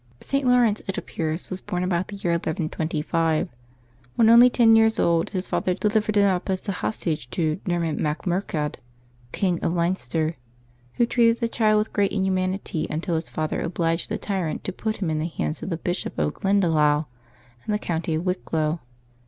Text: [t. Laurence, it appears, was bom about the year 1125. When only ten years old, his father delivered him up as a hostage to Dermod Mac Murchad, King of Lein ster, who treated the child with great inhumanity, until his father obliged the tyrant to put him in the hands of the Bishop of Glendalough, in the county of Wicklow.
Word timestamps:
[t. 0.19 0.43
Laurence, 0.43 0.81
it 0.87 0.97
appears, 0.97 1.51
was 1.51 1.61
bom 1.61 1.83
about 1.83 2.07
the 2.07 2.15
year 2.15 2.31
1125. 2.33 3.49
When 4.15 4.31
only 4.31 4.49
ten 4.49 4.75
years 4.75 4.99
old, 4.99 5.29
his 5.29 5.47
father 5.47 5.75
delivered 5.75 6.15
him 6.17 6.25
up 6.25 6.49
as 6.49 6.67
a 6.67 6.71
hostage 6.71 7.29
to 7.29 7.57
Dermod 7.65 7.99
Mac 7.99 8.25
Murchad, 8.25 8.77
King 9.31 9.59
of 9.63 9.73
Lein 9.73 9.95
ster, 9.95 10.37
who 10.95 11.05
treated 11.05 11.37
the 11.39 11.47
child 11.47 11.77
with 11.77 11.93
great 11.93 12.11
inhumanity, 12.11 12.87
until 12.89 13.13
his 13.13 13.29
father 13.29 13.61
obliged 13.61 14.09
the 14.09 14.17
tyrant 14.17 14.63
to 14.63 14.73
put 14.73 14.97
him 15.03 15.11
in 15.11 15.19
the 15.19 15.27
hands 15.27 15.61
of 15.61 15.69
the 15.69 15.77
Bishop 15.77 16.17
of 16.17 16.33
Glendalough, 16.33 17.05
in 17.67 17.71
the 17.71 17.77
county 17.77 18.15
of 18.15 18.25
Wicklow. 18.25 18.79